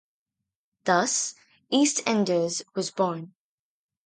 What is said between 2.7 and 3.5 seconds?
was born.